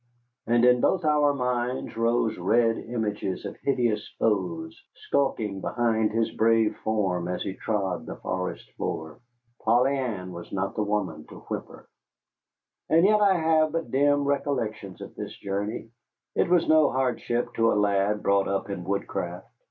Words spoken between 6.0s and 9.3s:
his brave form as he trod the forest floor.